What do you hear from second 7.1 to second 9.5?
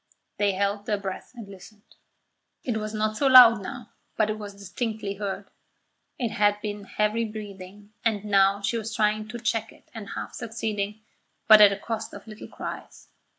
breathing, and now she was trying to